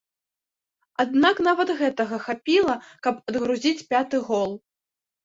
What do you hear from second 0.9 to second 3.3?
Аднак нават гэтага хапіла, каб